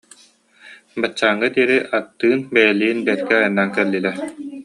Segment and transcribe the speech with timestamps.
[0.99, 4.15] Баччааҥҥа диэри аттыын, бэйэлиин бэркэ айаннаан кэллилэр